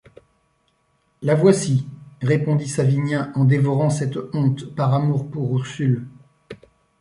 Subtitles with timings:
[1.21, 1.85] La voici,
[2.23, 6.07] répondit Savinien en dévorant cette honte par amour pour Ursule.